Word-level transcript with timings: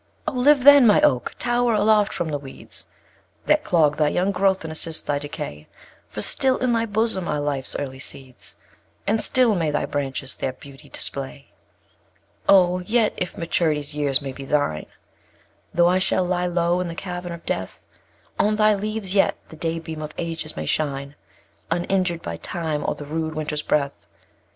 6. 0.21 0.21
Oh, 0.29 0.39
live 0.39 0.63
then, 0.63 0.87
my 0.87 0.99
Oak! 1.03 1.35
tow'r 1.37 1.75
aloft 1.75 2.11
from 2.11 2.29
the 2.29 2.39
weeds, 2.39 2.87
That 3.45 3.63
clog 3.63 3.97
thy 3.97 4.07
young 4.07 4.31
growth, 4.31 4.63
and 4.65 4.71
assist 4.71 5.05
thy 5.05 5.19
decay, 5.19 5.67
For 6.07 6.23
still 6.23 6.57
in 6.57 6.73
thy 6.73 6.87
bosom 6.87 7.27
are 7.27 7.39
Life's 7.39 7.75
early 7.77 7.99
seeds, 7.99 8.55
And 9.05 9.21
still 9.21 9.53
may 9.53 9.69
thy 9.69 9.85
branches 9.85 10.35
their 10.35 10.53
beauty 10.53 10.89
display. 10.89 11.49
7. 12.47 12.47
Oh! 12.49 12.79
yet, 12.79 13.13
if 13.15 13.37
Maturity's 13.37 13.93
years 13.93 14.23
may 14.23 14.31
be 14.31 14.43
thine, 14.43 14.87
Though 15.71 15.89
I 15.89 15.99
shall 15.99 16.23
lie 16.25 16.47
low 16.47 16.79
in 16.79 16.87
the 16.87 16.95
cavern 16.95 17.31
of 17.31 17.45
Death, 17.45 17.83
On 18.39 18.55
thy 18.55 18.73
leaves 18.73 19.13
yet 19.13 19.37
the 19.49 19.55
day 19.55 19.77
beam 19.77 20.01
of 20.01 20.15
ages 20.17 20.55
may 20.55 20.65
shine, 20.65 21.13
[i] 21.69 21.75
Uninjured 21.77 22.23
by 22.23 22.37
Time, 22.37 22.83
or 22.87 22.95
the 22.95 23.05
rude 23.05 23.35
Winter's 23.35 23.61
breath. 23.61 24.07